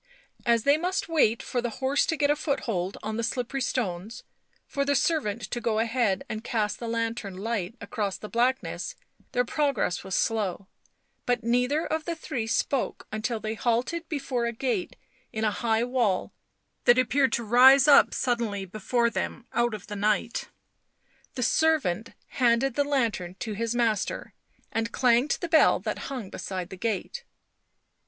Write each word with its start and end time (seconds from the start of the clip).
As 0.47 0.63
they 0.63 0.77
must 0.77 1.07
wait 1.09 1.43
for 1.43 1.61
the 1.61 1.69
horse 1.77 2.07
to 2.07 2.17
get 2.17 2.31
a 2.31 2.35
foothold 2.35 2.97
on 3.03 3.17
the 3.17 3.23
slippery 3.23 3.61
stones, 3.61 4.23
for 4.65 4.83
the 4.83 4.95
servant 4.95 5.43
to 5.51 5.61
go 5.61 5.77
ahead 5.77 6.23
and 6.27 6.43
cast 6.43 6.79
the 6.79 6.87
lantern 6.87 7.37
light 7.37 7.75
across 7.79 8.17
the 8.17 8.27
blackness, 8.27 8.95
their 9.33 9.45
progress 9.45 10.03
was 10.03 10.15
slow, 10.15 10.67
but 11.27 11.43
neither 11.43 11.85
of 11.85 12.05
the 12.05 12.15
three 12.15 12.47
spoke 12.47 13.05
until 13.11 13.39
they 13.39 13.53
halted 13.53 14.09
before 14.09 14.47
a 14.47 14.51
gate 14.51 14.95
in 15.31 15.43
a 15.45 15.51
high 15.51 15.83
wall 15.83 16.33
that 16.85 16.97
appeared 16.97 17.31
to 17.33 17.43
rise 17.43 17.87
up 17.87 18.11
suddenly 18.11 18.65
before 18.65 19.11
them, 19.11 19.45
out 19.53 19.75
of 19.75 19.85
the 19.85 19.95
night. 19.95 20.49
The 21.35 21.43
servant 21.43 22.13
handed 22.29 22.73
the 22.73 22.83
lantern 22.83 23.35
to 23.41 23.53
his 23.53 23.75
master 23.75 24.33
and 24.71 24.91
clanged 24.91 25.37
the 25.41 25.47
bell 25.47 25.79
that 25.81 25.99
hung 26.09 26.31
beside 26.31 26.71
the 26.71 26.75
gate. 26.77 27.23